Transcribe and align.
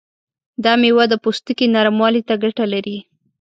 دا 0.63 0.73
میوه 0.81 1.05
د 1.09 1.13
پوستکي 1.23 1.65
نرموالي 1.75 2.21
ته 2.27 2.33
ګټه 2.43 2.65
لري. 2.73 2.97